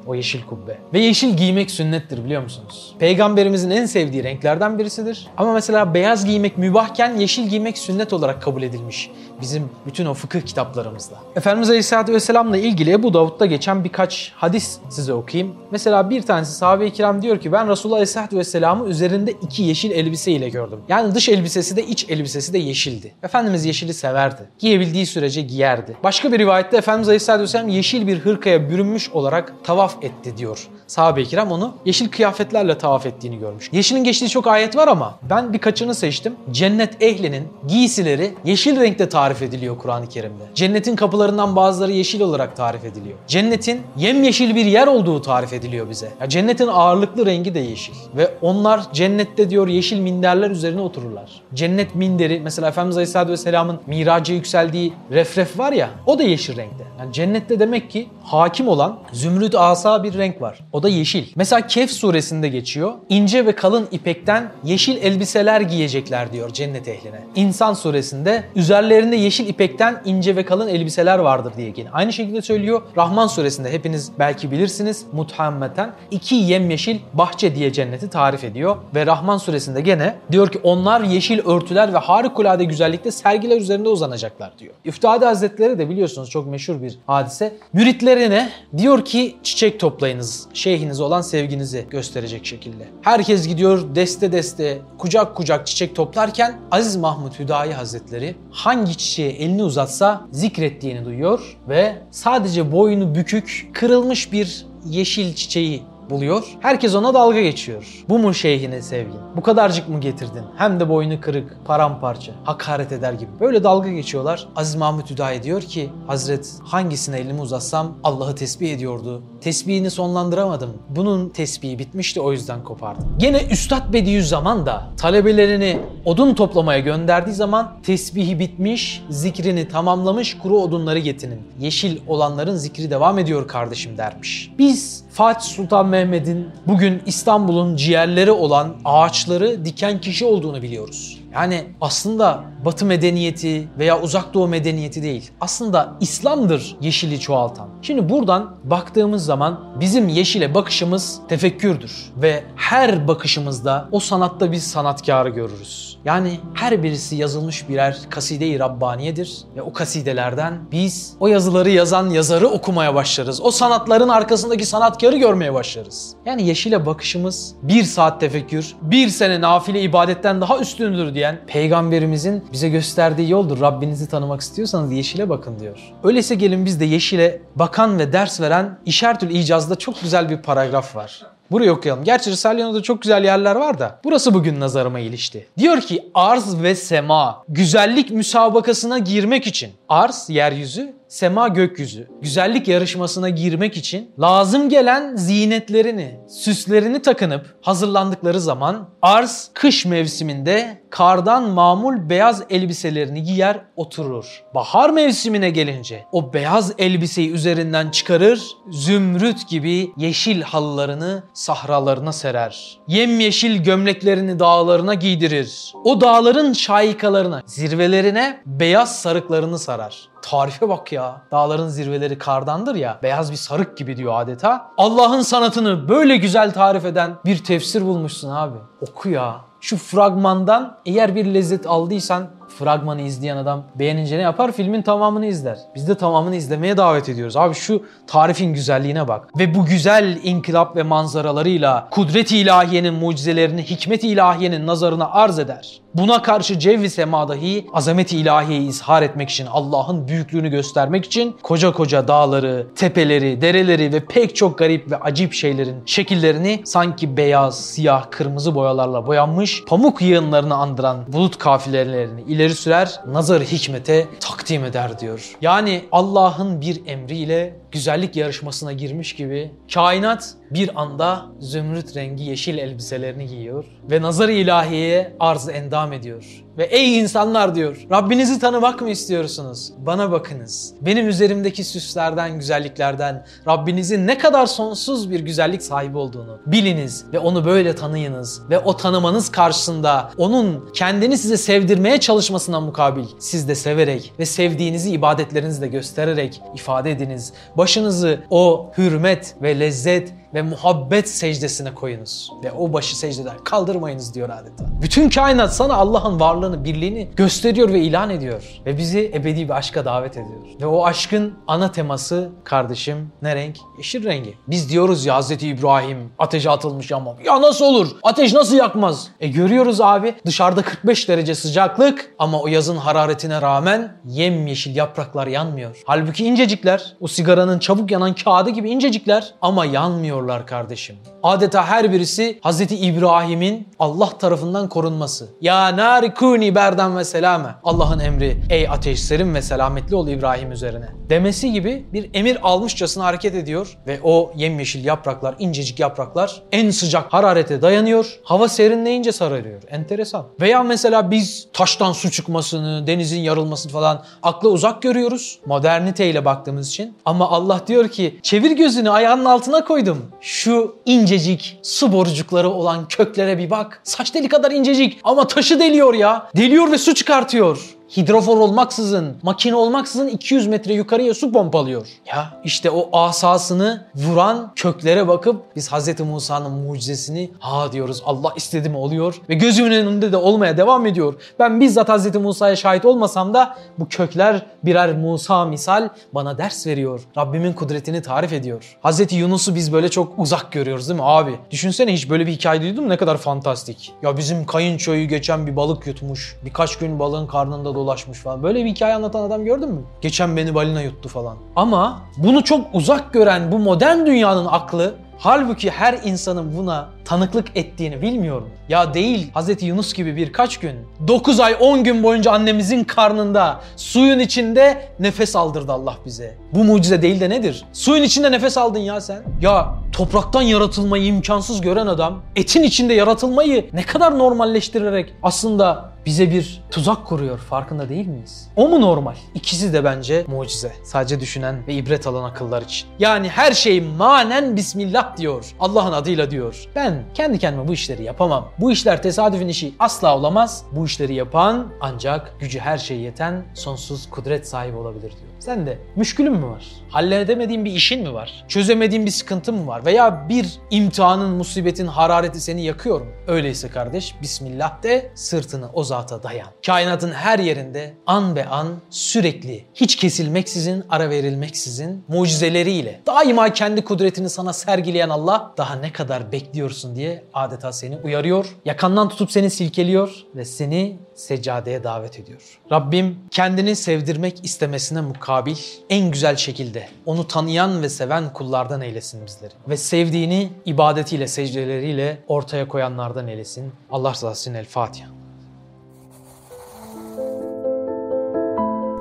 O 0.08 0.16
yeşil 0.16 0.44
kubbe. 0.44 0.78
Ve 0.94 1.00
yeşil 1.00 1.38
giymek 1.38 1.72
sünnettir 1.72 2.26
biliyor 2.26 2.44
musunuz? 2.44 2.96
Peygamberimizin 3.00 3.70
en 3.70 3.86
sevdiği 3.86 4.24
renklerden 4.24 4.80
birisidir. 4.80 5.28
Ama 5.38 5.54
mesela 5.54 5.94
beyaz 5.94 6.26
giymek 6.26 6.58
mübahken 6.58 7.16
yeşil 7.18 7.48
giymek 7.50 7.78
sünnet 7.78 8.14
olarak 8.14 8.42
kabul 8.42 8.64
edilmiş. 8.64 9.12
Bizim 9.42 9.70
bütün 9.86 10.06
o 10.06 10.14
fıkıh 10.14 10.42
kitaplarımızda. 10.42 11.16
Efendimiz 11.36 11.70
Aleyhisselatü 11.70 12.14
Vesselam'la 12.14 12.58
ilgili 12.58 12.92
Ebu 12.92 13.14
Davud'da 13.14 13.46
geçen 13.46 13.84
birkaç 13.84 14.32
hadis 14.36 14.78
size 14.90 15.14
okuyayım. 15.14 15.56
Mesela 15.72 16.10
bir 16.10 16.22
tanesi 16.22 16.52
sahabe-i 16.52 16.94
kiram 16.94 17.22
diyor 17.22 17.40
ki 17.40 17.52
ben 17.52 17.70
Resulullah 17.70 17.96
Aleyhisselatü 17.96 18.38
Vesselam'ı 18.38 18.88
üzerinde 18.88 19.32
iki 19.32 19.64
yeşil 19.64 19.92
elbise 19.92 20.32
ile 20.32 20.50
gördüm. 20.50 20.80
Yani 20.90 21.16
dış 21.16 21.30
elbisesi 21.30 21.76
de 21.76 21.86
iç 21.86 22.06
elbisesi 22.10 22.54
de 22.54 22.58
yeşildi. 22.58 23.14
Efendimiz 23.24 23.66
yeşili 23.66 23.94
severdi. 23.94 24.42
Giyebildiği 24.60 25.06
sürece 25.06 25.42
giyerdi. 25.42 25.98
Başka 26.04 26.32
bir 26.32 26.40
rivayette 26.40 26.78
Efendimiz 26.78 27.08
Aleyhisselatü 27.08 27.44
Vesselam 27.44 27.70
yeşil 27.70 28.08
bir 28.08 28.20
hırkaya 28.20 28.70
bürünmüş 28.70 29.10
olarak 29.10 29.54
etti 30.02 30.38
diyor. 30.38 30.68
Sahabe-i 30.88 31.26
kiram 31.26 31.52
onu 31.52 31.74
yeşil 31.86 32.10
kıyafetlerle 32.10 32.78
tavaf 32.78 33.06
ettiğini 33.06 33.40
görmüş. 33.40 33.70
Yeşilin 33.72 34.04
geçtiği 34.04 34.30
çok 34.30 34.48
ayet 34.48 34.76
var 34.76 34.88
ama 34.88 35.20
ben 35.30 35.54
birkaçını 35.54 35.96
seçtim. 35.96 36.36
Cennet 36.52 37.02
ehlinin 37.04 37.48
giysileri 37.68 38.34
yeşil 38.46 38.80
renkte 38.80 39.10
tarif 39.10 39.42
ediliyor 39.42 39.78
Kur'an-ı 39.78 40.10
Kerim'de. 40.10 40.44
Cennetin 40.56 40.96
kapılarından 40.96 41.56
bazıları 41.56 41.92
yeşil 41.92 42.22
olarak 42.22 42.56
tarif 42.56 42.86
ediliyor. 42.86 43.18
Cennetin 43.28 43.82
yemyeşil 43.98 44.56
bir 44.56 44.66
yer 44.66 44.88
olduğu 44.88 45.22
tarif 45.22 45.54
ediliyor 45.54 45.90
bize. 45.90 46.10
Ya 46.22 46.30
cennetin 46.30 46.68
ağırlıklı 46.68 47.26
rengi 47.26 47.54
de 47.54 47.60
yeşil. 47.60 47.94
Ve 48.18 48.32
onlar 48.42 48.94
cennette 48.94 49.50
diyor 49.50 49.68
yeşil 49.68 50.00
minderler 50.00 50.52
üzerine 50.52 50.82
otururlar. 50.82 51.42
Cennet 51.54 51.96
minderi 51.96 52.40
mesela 52.40 52.68
Efendimiz 52.68 52.98
Aleyhisselatü 52.98 53.32
Vesselam'ın 53.32 53.80
miraca 53.88 54.34
yükseldiği 54.34 54.94
refref 55.12 55.60
var 55.60 55.72
ya 55.72 55.90
o 56.06 56.20
da 56.20 56.24
yeşil 56.24 56.58
renkte. 56.58 56.84
Yani 57.00 57.14
cennette 57.14 57.60
demek 57.60 57.92
ki 57.92 58.08
hakim 58.24 58.68
olan 58.68 59.00
zümrüt 59.12 59.56
asa 59.86 60.04
bir 60.04 60.18
renk 60.18 60.42
var. 60.42 60.60
O 60.74 60.84
da 60.84 60.90
yeşil. 60.90 61.26
Mesela 61.36 61.68
Kehf 61.68 61.92
suresinde 61.92 62.48
geçiyor. 62.50 62.94
İnce 63.10 63.46
ve 63.46 63.56
kalın 63.56 63.88
ipekten 63.92 64.52
yeşil 64.64 64.98
elbiseler 64.98 65.62
giyecekler 65.62 66.34
diyor 66.34 66.54
cennet 66.54 66.88
ehline. 66.88 67.24
İnsan 67.36 67.74
suresinde 67.74 68.44
üzerlerinde 68.56 69.16
yeşil 69.16 69.48
ipekten 69.48 70.02
ince 70.06 70.36
ve 70.36 70.46
kalın 70.46 70.68
elbiseler 70.68 71.20
vardır 71.20 71.54
diye 71.58 71.74
yine. 71.78 71.90
Aynı 71.92 72.14
şekilde 72.14 72.42
söylüyor. 72.42 72.82
Rahman 72.98 73.28
suresinde 73.28 73.72
hepiniz 73.72 74.12
belki 74.20 74.52
bilirsiniz. 74.52 75.06
Muthammeten 75.12 75.92
iki 76.12 76.36
yemyeşil 76.36 77.00
bahçe 77.14 77.56
diye 77.56 77.74
cenneti 77.74 78.10
tarif 78.10 78.44
ediyor. 78.44 78.78
Ve 78.96 79.06
Rahman 79.06 79.38
suresinde 79.38 79.82
gene 79.82 80.16
diyor 80.32 80.52
ki 80.52 80.60
onlar 80.64 81.02
yeşil 81.02 81.40
örtüler 81.46 81.94
ve 81.94 81.98
harikulade 81.98 82.64
güzellikte 82.64 83.12
sergiler 83.12 83.62
üzerinde 83.62 83.90
uzanacaklar 83.90 84.60
diyor. 84.60 84.74
Üftade 84.86 85.26
Hazretleri 85.26 85.80
de 85.80 85.90
biliyorsunuz 85.90 86.30
çok 86.30 86.48
meşhur 86.48 86.82
bir 86.82 87.00
hadise. 87.08 87.54
Müritlerine 87.74 88.50
diyor 88.78 89.06
ki 89.06 89.36
çiçek 89.44 89.75
çiçek 89.76 89.80
toplayınız. 89.80 90.48
Şeyhinize 90.54 91.04
olan 91.04 91.22
sevginizi 91.22 91.86
gösterecek 91.90 92.46
şekilde. 92.46 92.88
Herkes 93.02 93.48
gidiyor 93.48 93.96
deste 93.96 94.32
deste, 94.32 94.82
kucak 94.98 95.36
kucak 95.36 95.68
çiçek 95.68 95.96
toplarken 95.96 96.60
Aziz 96.72 96.96
Mahmut 96.96 97.40
Hüdayi 97.40 97.74
Hazretleri 97.74 98.36
hangi 98.52 98.98
çiçeğe 98.98 99.32
elini 99.32 99.64
uzatsa 99.64 100.28
zikrettiğini 100.32 101.06
duyuyor 101.06 101.58
ve 101.70 101.96
sadece 102.12 102.72
boynu 102.72 103.16
bükük, 103.16 103.70
kırılmış 103.74 104.32
bir 104.32 104.66
yeşil 104.86 105.36
çiçeği 105.36 105.84
buluyor. 106.10 106.44
Herkes 106.60 106.96
ona 106.96 107.14
dalga 107.14 107.42
geçiyor. 107.42 108.04
Bu 108.10 108.20
mu 108.20 108.34
şeyhine 108.34 108.82
sevgin? 108.82 109.20
Bu 109.36 109.42
kadarcık 109.42 109.90
mı 109.90 110.00
getirdin? 110.00 110.44
Hem 110.58 110.80
de 110.80 110.90
boynu 110.90 111.22
kırık, 111.22 111.58
paramparça, 111.66 112.32
hakaret 112.44 112.92
eder 112.92 113.14
gibi. 113.14 113.30
Böyle 113.40 113.64
dalga 113.64 113.90
geçiyorlar. 113.90 114.48
Aziz 114.56 114.76
Mahmut 114.76 115.10
Hüdayi 115.12 115.44
diyor 115.44 115.62
ki 115.62 115.90
Hazret 116.08 116.54
hangisine 116.64 117.20
elimi 117.20 117.42
uzatsam 117.42 117.98
Allah'ı 118.04 118.36
tesbih 118.36 118.74
ediyordu. 118.74 119.24
Tesbihini 119.42 119.92
sonlandıramadım. 119.92 120.70
Bunun 120.90 121.30
tesbihi 121.30 121.80
bitmişti 121.80 122.22
o 122.22 122.32
yüzden 122.32 122.64
kopardım. 122.64 123.16
Gene 123.18 123.44
Üstad 123.52 123.94
Bediüzzaman 123.94 124.66
da 124.66 124.88
talebelerini 124.98 125.80
odun 126.06 126.34
toplamaya 126.34 126.80
gönderdiği 126.80 127.34
zaman 127.34 127.74
tesbihi 127.84 128.40
bitmiş, 128.40 129.04
zikrini 129.10 129.68
tamamlamış, 129.68 130.38
kuru 130.38 130.58
odunları 130.58 131.00
getirin. 131.00 131.42
Yeşil 131.60 132.00
olanların 132.08 132.56
zikri 132.56 132.92
devam 132.92 133.20
ediyor 133.20 133.48
kardeşim 133.48 133.98
dermiş. 133.98 134.52
Biz 134.58 135.04
Fatih 135.12 135.48
Sultan 135.48 135.88
Mehmet'in 135.96 136.48
bugün 136.68 137.02
İstanbul'un 137.06 137.76
ciğerleri 137.76 138.32
olan 138.32 138.76
ağaçları 138.86 139.66
diken 139.66 140.02
kişi 140.02 140.26
olduğunu 140.26 140.62
biliyoruz. 140.62 141.20
Yani 141.36 141.64
aslında 141.82 142.44
Batı 142.66 142.86
medeniyeti 142.86 143.68
veya 143.80 144.02
Uzak 144.02 144.34
Doğu 144.34 144.48
medeniyeti 144.48 145.04
değil. 145.04 145.32
Aslında 145.42 145.94
İslam'dır 146.00 146.78
yeşili 146.82 147.20
çoğaltan. 147.20 147.70
Şimdi 147.82 148.10
buradan 148.10 148.56
baktığımız 148.64 149.26
zaman 149.26 149.60
bizim 149.80 150.08
yeşile 150.08 150.56
bakışımız 150.56 151.20
tefekkürdür. 151.28 152.12
Ve 152.18 152.44
her 152.56 153.08
bakışımızda 153.08 153.90
o 153.92 154.00
sanatta 154.00 154.52
biz 154.52 154.68
sanatkarı 154.68 155.30
görürüz. 155.30 155.98
Yani 156.06 156.40
her 156.54 156.84
birisi 156.84 157.16
yazılmış 157.16 157.70
birer 157.70 157.98
kaside-i 158.10 158.60
Rabbaniyedir. 158.60 159.38
Ve 159.56 159.62
o 159.62 159.74
kasidelerden 159.74 160.60
biz 160.72 161.14
o 161.20 161.28
yazıları 161.28 161.70
yazan 161.70 162.10
yazarı 162.10 162.48
okumaya 162.48 162.96
başlarız. 162.96 163.42
O 163.42 163.52
sanatların 163.52 164.10
arkasındaki 164.10 164.66
sanatkarı 164.66 165.18
görmeye 165.18 165.54
başlarız. 165.54 166.16
Yani 166.26 166.48
yeşile 166.48 166.86
bakışımız 166.86 167.56
bir 167.62 167.84
saat 167.84 168.20
tefekkür, 168.20 168.76
bir 168.82 169.10
sene 169.10 169.42
nafile 169.42 169.82
ibadetten 169.82 170.42
daha 170.42 170.60
üstündür 170.60 171.16
diyen 171.26 171.40
peygamberimizin 171.48 172.44
bize 172.54 172.70
gösterdiği 172.70 173.30
yoldur. 173.30 173.62
Rabbinizi 173.62 174.10
tanımak 174.10 174.42
istiyorsanız 174.42 174.92
yeşile 174.92 175.30
bakın 175.30 175.60
diyor. 175.60 175.94
Öyleyse 176.04 176.36
gelin 176.36 176.66
biz 176.66 176.80
de 176.80 176.86
yeşile 176.86 177.42
bakan 177.56 178.00
ve 178.00 178.14
ders 178.14 178.42
veren 178.42 178.78
İşaretül 178.86 179.30
İcaz'da 179.30 179.76
çok 179.76 180.02
güzel 180.02 180.30
bir 180.30 180.38
paragraf 180.38 180.96
var. 180.96 181.22
Burayı 181.52 181.72
okuyalım. 181.72 182.04
Gerçi 182.04 182.32
Risale-i 182.32 182.84
çok 182.84 183.02
güzel 183.02 183.24
yerler 183.24 183.56
var 183.56 183.80
da 183.80 184.00
burası 184.04 184.34
bugün 184.34 184.60
nazarıma 184.60 185.00
ilişti. 185.00 185.48
Diyor 185.58 185.82
ki 185.82 186.12
arz 186.14 186.62
ve 186.62 186.76
sema 186.76 187.44
güzellik 187.50 188.12
müsabakasına 188.12 188.98
girmek 188.98 189.48
için 189.48 189.70
arz 189.90 190.30
yeryüzü 190.30 190.94
sema 191.08 191.48
gökyüzü 191.48 192.08
güzellik 192.22 192.68
yarışmasına 192.68 193.30
girmek 193.30 193.78
için 193.78 194.12
lazım 194.20 194.70
gelen 194.70 195.16
zinetlerini, 195.16 196.20
süslerini 196.30 197.02
takınıp 197.02 197.56
hazırlandıkları 197.62 198.40
zaman 198.40 198.90
arz 199.02 199.50
kış 199.54 199.86
mevsiminde 199.86 200.82
kardan 200.90 201.50
mamul 201.50 202.10
beyaz 202.10 202.44
elbiselerini 202.50 203.24
giyer 203.24 203.62
oturur. 203.76 204.44
Bahar 204.56 204.90
mevsimine 204.90 205.50
gelince 205.50 206.06
o 206.12 206.34
beyaz 206.34 206.74
elbiseyi 206.78 207.32
üzerinden 207.32 207.90
çıkarır, 207.90 208.42
zümrüt 208.72 209.48
gibi 209.50 209.92
yeşil 209.98 210.42
halılarını 210.42 211.24
sahralarına 211.34 212.14
serer. 212.14 212.80
Yemyeşil 212.88 213.64
gömleklerini 213.64 214.40
dağlarına 214.40 214.94
giydirir. 214.94 215.74
O 215.84 216.02
dağların 216.02 216.54
şaikalarına, 216.54 217.42
zirvelerine 217.46 218.42
beyaz 218.46 219.02
sarıklarını 219.02 219.60
sarar. 219.60 220.15
Tarife 220.26 220.70
bak 220.70 220.92
ya. 220.92 221.22
Dağların 221.32 221.68
zirveleri 221.68 222.18
kardandır 222.18 222.76
ya. 222.76 223.00
Beyaz 223.04 223.32
bir 223.32 223.38
sarık 223.38 223.78
gibi 223.78 223.98
diyor 223.98 224.14
adeta. 224.22 224.72
Allah'ın 224.78 225.22
sanatını 225.22 225.90
böyle 225.90 226.18
güzel 226.18 226.54
tarif 226.54 226.86
eden 226.86 227.16
bir 227.26 227.44
tefsir 227.44 227.82
bulmuşsun 227.86 228.30
abi. 228.30 228.58
Oku 228.82 229.10
ya. 229.10 229.36
Şu 229.62 229.78
fragmandan 229.78 230.78
eğer 230.86 231.16
bir 231.16 231.26
lezzet 231.26 231.68
aldıysan 231.68 232.28
fragmanı 232.56 233.02
izleyen 233.02 233.38
adam 233.38 233.64
beğenince 233.76 234.18
ne 234.18 234.22
yapar? 234.22 234.52
Filmin 234.52 234.82
tamamını 234.82 235.26
izler. 235.26 235.58
Biz 235.76 235.88
de 235.88 235.96
tamamını 235.96 236.36
izlemeye 236.36 236.78
davet 236.78 237.10
ediyoruz. 237.10 237.38
Abi 237.38 237.54
şu 237.54 237.84
tarifin 238.08 238.54
güzelliğine 238.54 239.08
bak. 239.08 239.28
Ve 239.40 239.56
bu 239.56 239.66
güzel 239.66 240.20
inkılap 240.24 240.76
ve 240.76 240.84
manzaralarıyla 240.84 241.88
kudret-i 241.92 242.38
ilahiyenin 242.38 242.94
mucizelerini 242.94 243.64
hikmet-i 243.64 244.08
ilahiyenin 244.08 244.68
nazarına 244.68 245.12
arz 245.12 245.40
eder. 245.40 245.82
Buna 245.96 246.22
karşı 246.22 246.60
cevvi 246.60 246.90
sema 246.90 247.28
dahi 247.28 247.68
azamet-i 247.74 248.18
ilahiyeyi 248.18 248.68
izhar 248.68 249.02
etmek 249.02 249.30
için, 249.30 249.46
Allah'ın 249.46 250.08
büyüklüğünü 250.08 250.50
göstermek 250.50 251.06
için 251.06 251.38
koca 251.44 251.72
koca 251.72 252.08
dağları, 252.08 252.68
tepeleri, 252.76 253.42
dereleri 253.42 253.94
ve 253.94 254.00
pek 254.00 254.36
çok 254.36 254.58
garip 254.58 254.92
ve 254.92 255.00
acip 255.00 255.34
şeylerin 255.34 255.76
şekillerini 255.86 256.62
sanki 256.66 257.18
beyaz, 257.18 257.66
siyah, 257.66 258.12
kırmızı 258.12 258.56
boyalarla 258.56 259.08
boyanmış 259.08 259.64
pamuk 259.68 260.02
yığınlarını 260.02 260.56
andıran 260.56 260.98
bulut 261.08 261.38
kafilelerini 261.38 262.22
ileri 262.22 262.45
sürer, 262.50 263.00
nazar 263.08 263.44
hikmete 263.44 264.08
takdim 264.20 264.66
eder 264.66 265.00
diyor. 265.00 265.36
Yani 265.42 265.86
Allah'ın 265.92 266.62
bir 266.62 266.82
emriyle 266.88 267.60
güzellik 267.72 268.16
yarışmasına 268.16 268.74
girmiş 268.74 269.16
gibi 269.16 269.52
kainat 269.74 270.34
bir 270.52 270.82
anda 270.82 271.26
zümrüt 271.40 271.96
rengi 271.96 272.24
yeşil 272.24 272.58
elbiselerini 272.58 273.28
giyiyor 273.28 273.66
ve 273.92 274.02
nazar 274.02 274.30
ilahiyeye 274.30 275.16
arz 275.20 275.50
endam 275.50 275.94
ediyor. 275.94 276.46
Ve 276.58 276.64
ey 276.64 277.00
insanlar 277.00 277.56
diyor, 277.56 277.86
Rabbinizi 277.92 278.40
tanımak 278.40 278.82
mı 278.82 278.90
istiyorsunuz? 278.90 279.74
Bana 279.78 280.12
bakınız. 280.12 280.74
Benim 280.82 281.08
üzerimdeki 281.08 281.64
süslerden, 281.64 282.40
güzelliklerden 282.40 283.26
Rabbinizin 283.48 284.08
ne 284.08 284.18
kadar 284.18 284.46
sonsuz 284.46 285.12
bir 285.12 285.20
güzellik 285.20 285.64
sahibi 285.64 285.98
olduğunu 285.98 286.40
biliniz 286.46 287.06
ve 287.14 287.20
onu 287.20 287.46
böyle 287.46 287.76
tanıyınız 287.76 288.42
ve 288.50 288.60
o 288.60 288.78
tanımanız 288.78 289.32
karşısında 289.32 290.12
onun 290.18 290.70
kendini 290.74 291.18
size 291.18 291.38
sevdirmeye 291.38 292.00
çalışmasına 292.26 292.60
mukabil 292.60 293.06
siz 293.20 293.48
de 293.48 293.56
severek 293.56 294.14
ve 294.20 294.26
sevdiğinizi 294.26 294.92
ibadetlerinizle 294.92 295.68
göstererek 295.68 296.42
ifade 296.56 296.92
ediniz. 296.92 297.34
Başınızı 297.58 298.24
o 298.30 298.72
hürmet 298.78 299.36
ve 299.42 299.60
lezzet 299.60 300.14
ve 300.36 300.42
muhabbet 300.42 301.10
secdesine 301.10 301.74
koyunuz. 301.74 302.32
Ve 302.44 302.52
o 302.52 302.74
başı 302.74 302.98
secdeden 302.98 303.38
kaldırmayınız 303.44 304.16
diyor 304.16 304.30
adeta. 304.30 304.66
Bütün 304.82 305.10
kainat 305.10 305.56
sana 305.56 305.74
Allah'ın 305.74 306.20
varlığını, 306.20 306.64
birliğini 306.64 307.10
gösteriyor 307.16 307.74
ve 307.74 307.80
ilan 307.80 308.10
ediyor. 308.10 308.44
Ve 308.66 308.78
bizi 308.78 309.12
ebedi 309.14 309.50
bir 309.50 309.54
aşka 309.54 309.86
davet 309.86 310.18
ediyor. 310.18 310.40
Ve 310.62 310.66
o 310.66 310.86
aşkın 310.86 311.34
ana 311.48 311.72
teması 311.72 312.30
kardeşim 312.44 313.12
ne 313.22 313.36
renk? 313.36 313.58
Yeşil 313.78 314.04
rengi. 314.04 314.38
Biz 314.48 314.70
diyoruz 314.70 315.06
ya 315.06 315.16
Hazreti 315.16 315.48
İbrahim 315.48 316.12
ateşe 316.20 316.50
atılmış 316.50 316.92
ama 316.92 317.16
ya 317.26 317.42
nasıl 317.42 317.66
olur? 317.66 317.88
Ateş 318.04 318.34
nasıl 318.34 318.56
yakmaz? 318.56 319.08
E 319.20 319.28
görüyoruz 319.28 319.82
abi 319.82 320.16
dışarıda 320.26 320.62
45 320.62 321.10
derece 321.10 321.36
sıcaklık 321.36 322.16
ama 322.20 322.42
o 322.42 322.48
yazın 322.48 322.78
hararetine 322.78 323.42
rağmen 323.42 323.98
yemyeşil 324.06 324.76
yapraklar 324.76 325.28
yanmıyor. 325.28 325.82
Halbuki 325.86 326.26
incecikler 326.26 326.96
o 327.00 327.08
sigaranın 327.08 327.60
çabuk 327.60 327.92
yanan 327.92 328.16
kağıdı 328.16 328.50
gibi 328.50 328.70
incecikler 328.70 329.34
ama 329.42 329.66
yanmıyor 329.66 330.25
ediyorlar 330.26 330.48
kardeşim. 330.48 330.96
Adeta 331.24 331.66
her 331.66 331.92
birisi 331.92 332.40
Hz. 332.46 332.62
İbrahim'in 332.62 333.68
Allah 333.80 334.10
tarafından 334.10 334.70
korunması. 334.70 335.28
Ya 335.42 335.78
nari 335.78 336.14
kuni 336.14 336.56
berden 336.56 336.98
ve 336.98 337.04
selame. 337.04 337.56
Allah'ın 337.64 338.00
emri 338.00 338.38
ey 338.50 338.68
ateş 338.70 339.04
serin 339.04 339.36
ve 339.36 339.42
selametli 339.42 339.96
ol 339.96 340.08
İbrahim 340.08 340.52
üzerine. 340.52 340.86
Demesi 341.10 341.52
gibi 341.52 341.86
bir 341.94 342.10
emir 342.14 342.38
almışçasına 342.44 343.06
hareket 343.06 343.36
ediyor 343.36 343.78
ve 343.88 344.00
o 344.04 344.32
yemyeşil 344.36 344.86
yapraklar, 344.86 345.36
incecik 345.40 345.80
yapraklar 345.80 346.44
en 346.52 346.70
sıcak 346.70 347.14
hararete 347.14 347.62
dayanıyor. 347.62 348.20
Hava 348.24 348.48
serinleyince 348.48 349.12
sararıyor. 349.12 349.64
Enteresan. 349.70 350.26
Veya 350.42 350.64
mesela 350.64 351.12
biz 351.12 351.48
taştan 351.54 351.92
su 351.92 352.12
çıkmasını, 352.12 352.88
denizin 352.88 353.20
yarılmasını 353.20 353.72
falan 353.72 354.04
akla 354.24 354.50
uzak 354.50 354.82
görüyoruz. 354.82 355.40
Moderniteyle 355.46 356.26
baktığımız 356.26 356.70
için. 356.70 356.98
Ama 357.06 357.30
Allah 357.30 357.62
diyor 357.68 357.88
ki 357.90 358.20
çevir 358.24 358.52
gözünü 358.52 358.90
ayağının 358.90 359.26
altına 359.26 359.66
koydum. 359.66 360.05
Şu 360.22 360.76
incecik 360.86 361.60
su 361.62 361.94
borucukları 361.94 362.50
olan 362.50 362.88
köklere 362.88 363.38
bir 363.38 363.50
bak. 363.50 363.82
Saç 363.84 364.14
deli 364.14 364.30
kadar 364.30 364.52
incecik 364.52 365.00
ama 365.04 365.28
taşı 365.28 365.60
deliyor 365.60 365.94
ya. 365.94 366.30
Deliyor 366.38 366.72
ve 366.72 366.78
su 366.78 366.94
çıkartıyor. 366.94 367.75
Hidrofor 367.98 368.38
olmaksızın, 368.38 369.18
makine 369.24 369.56
olmaksızın 369.56 370.08
200 370.08 370.48
metre 370.48 370.74
yukarıya 370.74 371.14
su 371.14 371.32
pompalıyor. 371.32 371.88
Ya 372.06 372.42
işte 372.44 372.70
o 372.70 372.98
asasını 372.98 373.86
vuran 373.96 374.52
köklere 374.56 375.08
bakıp 375.08 375.56
biz 375.56 375.72
Hz. 375.72 376.00
Musa'nın 376.00 376.52
mucizesini 376.52 377.32
ha 377.40 377.72
diyoruz 377.72 378.04
Allah 378.06 378.34
istedi 378.36 378.70
mi 378.70 378.78
oluyor 378.78 379.22
ve 379.30 379.34
gözümün 379.34 379.72
önünde 379.72 380.12
de 380.12 380.18
olmaya 380.18 380.58
devam 380.58 380.86
ediyor. 380.86 381.14
Ben 381.40 381.62
bizzat 381.62 381.90
Hz. 381.90 382.16
Musa'ya 382.16 382.56
şahit 382.56 382.86
olmasam 382.86 383.34
da 383.34 383.56
bu 383.80 383.88
kökler 383.90 384.46
birer 384.64 384.98
Musa 384.98 385.46
misal 385.46 385.90
bana 386.14 386.38
ders 386.38 386.68
veriyor. 386.68 387.02
Rabbimin 387.18 387.54
kudretini 387.54 388.02
tarif 388.02 388.34
ediyor. 388.34 388.78
Hz. 388.84 389.14
Yunus'u 389.14 389.56
biz 389.56 389.74
böyle 389.74 389.90
çok 389.90 390.20
uzak 390.20 390.52
görüyoruz 390.52 390.90
değil 390.90 391.00
mi 391.00 391.06
abi? 391.06 391.36
Düşünsene 391.52 391.94
hiç 391.94 392.10
böyle 392.10 392.28
bir 392.28 392.32
hikaye 392.32 392.62
duydun 392.62 392.84
mu 392.84 392.90
ne 392.90 392.98
kadar 392.98 393.18
fantastik. 393.18 393.94
Ya 394.04 394.18
bizim 394.18 394.46
kayınçoyu 394.46 395.08
geçen 395.08 395.48
bir 395.48 395.56
balık 395.56 395.88
yutmuş. 395.88 396.36
Birkaç 396.46 396.78
gün 396.78 397.00
balığın 397.00 397.28
karnında 397.28 397.75
dolaşmış 397.76 398.20
falan. 398.20 398.44
Böyle 398.44 398.66
bir 398.66 398.70
hikaye 398.70 398.96
anlatan 398.96 399.24
adam 399.24 399.46
gördün 399.46 399.70
mü? 399.70 399.82
Geçen 400.02 400.38
beni 400.38 400.56
balina 400.56 400.82
yuttu 400.82 401.10
falan. 401.10 401.38
Ama 401.56 402.02
bunu 402.18 402.44
çok 402.44 402.68
uzak 402.74 403.14
gören 403.14 403.52
bu 403.52 403.60
modern 403.60 404.06
dünyanın 404.06 404.46
aklı 404.46 404.96
Halbuki 405.18 405.72
her 405.72 406.00
insanın 406.04 406.58
buna 406.58 406.90
tanıklık 407.06 407.58
ettiğini 407.58 408.02
bilmiyorum. 408.02 408.50
Ya 408.70 408.94
değil 408.94 409.32
Hz. 409.36 409.64
Yunus 409.64 409.94
gibi 409.94 410.16
birkaç 410.16 410.58
gün, 410.58 410.76
9 411.08 411.40
ay 411.40 411.58
10 411.60 411.84
gün 411.84 412.04
boyunca 412.04 412.32
annemizin 412.32 412.84
karnında, 412.84 413.62
suyun 413.76 414.20
içinde 414.20 414.90
nefes 415.00 415.36
aldırdı 415.36 415.72
Allah 415.72 415.96
bize. 416.06 416.38
Bu 416.54 416.64
mucize 416.64 417.02
değil 417.02 417.20
de 417.20 417.30
nedir? 417.30 417.66
Suyun 417.74 418.04
içinde 418.04 418.32
nefes 418.32 418.58
aldın 418.58 418.80
ya 418.80 419.02
sen. 419.02 419.24
Ya 419.42 419.76
topraktan 419.92 420.42
yaratılmayı 420.42 421.06
imkansız 421.06 421.62
gören 421.62 421.88
adam, 421.88 422.22
etin 422.36 422.64
içinde 422.64 422.94
yaratılmayı 422.94 423.70
ne 423.74 423.84
kadar 423.84 424.20
normalleştirerek 424.20 425.14
aslında 425.24 425.96
bize 426.06 426.32
bir 426.32 426.64
tuzak 426.72 427.06
kuruyor 427.06 427.38
farkında 427.38 427.90
değil 427.90 428.08
miyiz? 428.08 428.48
O 428.56 428.68
mu 428.68 428.82
normal? 428.82 429.16
İkisi 429.34 429.74
de 429.74 429.84
bence 429.84 430.24
mucize. 430.28 430.72
Sadece 430.84 431.20
düşünen 431.20 431.68
ve 431.68 431.74
ibret 431.74 432.08
alan 432.08 432.24
akıllar 432.24 432.62
için. 432.62 432.88
Yani 433.00 433.30
her 433.30 433.52
şey 433.52 433.82
manen 433.82 434.56
Bismillah 434.56 435.05
diyor. 435.18 435.46
Allah'ın 435.60 435.92
adıyla 435.92 436.32
diyor. 436.32 436.66
Ben 436.76 437.04
kendi 437.14 437.40
kendime 437.40 437.68
bu 437.68 437.74
işleri 437.74 438.04
yapamam. 438.04 438.50
Bu 438.60 438.72
işler 438.72 439.04
tesadüfün 439.04 439.48
işi 439.48 439.74
asla 439.80 440.18
olamaz. 440.18 440.66
Bu 440.72 440.86
işleri 440.86 441.14
yapan 441.14 441.68
ancak 441.82 442.40
gücü 442.40 442.60
her 442.60 442.78
şeye 442.78 443.02
yeten 443.02 443.46
sonsuz 443.54 444.10
kudret 444.10 444.48
sahibi 444.48 444.78
olabilir 444.78 445.12
diyor. 445.12 445.25
Sen 445.40 445.66
de 445.66 445.78
müşkülün 445.96 446.34
mü 446.34 446.46
var? 446.46 446.66
Halledemediğin 446.90 447.66
bir 447.66 447.72
işin 447.72 448.02
mi 448.04 448.14
var? 448.14 448.46
Çözemediğin 448.48 449.06
bir 449.06 449.12
sıkıntın 449.12 449.56
mı 449.56 449.68
var? 449.68 449.86
Veya 449.86 450.30
bir 450.30 450.60
imtihanın, 450.72 451.30
musibetin 451.30 451.88
harareti 451.88 452.42
seni 452.42 452.64
yakıyor 452.66 453.02
mu? 453.02 453.08
Öyleyse 453.28 453.70
kardeş 453.70 454.16
Bismillah 454.22 454.84
de 454.84 455.12
sırtını 455.16 455.70
o 455.74 455.84
zata 455.84 456.24
dayan. 456.24 456.48
Kainatın 456.66 457.12
her 457.12 457.40
yerinde 457.40 457.94
an 458.08 458.36
be 458.36 458.46
an 458.46 458.68
sürekli 458.90 459.66
hiç 459.74 459.96
kesilmeksizin, 459.96 460.84
ara 460.90 461.10
verilmeksizin 461.10 462.04
mucizeleriyle 462.08 463.02
daima 463.08 463.54
kendi 463.54 463.84
kudretini 463.84 464.30
sana 464.30 464.54
sergileyen 464.54 465.10
Allah 465.10 465.54
daha 465.58 465.76
ne 465.76 465.92
kadar 465.92 466.32
bekliyorsun 466.32 466.96
diye 466.96 467.24
adeta 467.34 467.74
seni 467.74 467.98
uyarıyor. 467.98 468.46
Yakandan 468.66 469.10
tutup 469.10 469.32
seni 469.32 469.50
silkeliyor 469.50 470.16
ve 470.36 470.46
seni 470.46 471.00
seccadeye 471.16 471.84
davet 471.84 472.20
ediyor. 472.20 472.60
Rabbim 472.72 473.20
kendini 473.32 473.76
sevdirmek 473.76 474.46
istemesine 474.46 475.02
mukabil 475.26 475.56
en 475.90 476.12
güzel 476.12 476.36
şekilde 476.36 476.88
onu 477.06 477.28
tanıyan 477.28 477.82
ve 477.82 477.90
seven 477.90 478.34
kullardan 478.34 478.82
eylesin 478.82 479.26
bizleri. 479.26 479.52
Ve 479.70 479.78
sevdiğini 479.78 480.50
ibadetiyle, 480.66 481.28
secdeleriyle 481.28 482.18
ortaya 482.28 482.68
koyanlardan 482.68 483.28
eylesin. 483.28 483.72
Allah 483.92 484.14
rızası 484.14 484.50
için 484.50 484.60
El 484.60 484.66
Fatiha. 484.66 485.10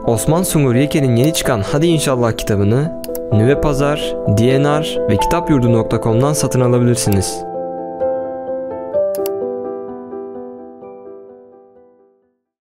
Osman 0.07 0.43
Sungur 0.43 0.75
Yeke'nin 0.75 1.17
yeni 1.17 1.35
çıkan 1.35 1.63
Hadi 1.73 1.87
İnşallah 1.87 2.33
kitabını 2.33 3.03
Nüve 3.33 3.61
Pazar, 3.61 4.15
DNR 4.29 5.09
ve 5.09 5.17
kitapyurdu.com'dan 5.17 6.33
satın 6.33 6.61
alabilirsiniz. 6.61 7.54